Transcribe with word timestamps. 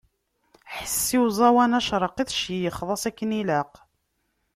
Ḥess 0.75 1.05
i 1.15 1.17
uẓawan 1.23 1.77
acerqi 1.79 2.23
tceyyxeḍ-as 2.25 3.03
akken 3.09 3.29
ilaq. 3.41 3.73